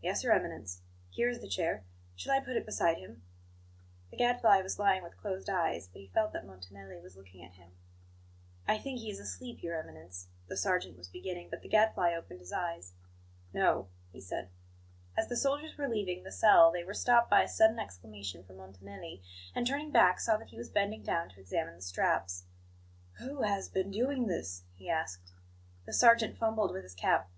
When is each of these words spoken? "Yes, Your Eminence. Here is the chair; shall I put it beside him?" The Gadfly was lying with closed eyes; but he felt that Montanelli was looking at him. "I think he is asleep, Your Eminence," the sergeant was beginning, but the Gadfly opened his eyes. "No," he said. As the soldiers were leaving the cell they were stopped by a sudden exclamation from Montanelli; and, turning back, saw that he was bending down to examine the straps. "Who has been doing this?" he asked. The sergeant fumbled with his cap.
"Yes, 0.00 0.24
Your 0.24 0.32
Eminence. 0.32 0.80
Here 1.10 1.28
is 1.28 1.40
the 1.40 1.46
chair; 1.46 1.84
shall 2.16 2.32
I 2.32 2.40
put 2.40 2.56
it 2.56 2.64
beside 2.64 2.96
him?" 2.96 3.22
The 4.10 4.16
Gadfly 4.16 4.62
was 4.62 4.78
lying 4.78 5.02
with 5.02 5.18
closed 5.18 5.50
eyes; 5.50 5.88
but 5.92 6.00
he 6.00 6.06
felt 6.08 6.32
that 6.32 6.46
Montanelli 6.46 6.98
was 7.02 7.16
looking 7.18 7.44
at 7.44 7.52
him. 7.56 7.72
"I 8.66 8.78
think 8.78 8.98
he 9.00 9.10
is 9.10 9.20
asleep, 9.20 9.62
Your 9.62 9.78
Eminence," 9.78 10.28
the 10.48 10.56
sergeant 10.56 10.96
was 10.96 11.10
beginning, 11.10 11.50
but 11.50 11.60
the 11.60 11.68
Gadfly 11.68 12.14
opened 12.14 12.40
his 12.40 12.50
eyes. 12.50 12.94
"No," 13.52 13.88
he 14.10 14.22
said. 14.22 14.48
As 15.18 15.28
the 15.28 15.36
soldiers 15.36 15.76
were 15.76 15.86
leaving 15.86 16.22
the 16.24 16.32
cell 16.32 16.72
they 16.72 16.82
were 16.82 16.94
stopped 16.94 17.28
by 17.28 17.42
a 17.42 17.46
sudden 17.46 17.78
exclamation 17.78 18.44
from 18.44 18.56
Montanelli; 18.56 19.20
and, 19.54 19.66
turning 19.66 19.90
back, 19.90 20.18
saw 20.18 20.38
that 20.38 20.48
he 20.48 20.56
was 20.56 20.70
bending 20.70 21.02
down 21.02 21.28
to 21.28 21.40
examine 21.40 21.76
the 21.76 21.82
straps. 21.82 22.44
"Who 23.18 23.42
has 23.42 23.68
been 23.68 23.90
doing 23.90 24.28
this?" 24.28 24.64
he 24.76 24.88
asked. 24.88 25.34
The 25.84 25.92
sergeant 25.92 26.38
fumbled 26.38 26.72
with 26.72 26.84
his 26.84 26.94
cap. 26.94 27.28